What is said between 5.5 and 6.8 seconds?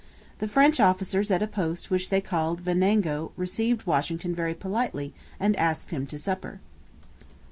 asked him to supper.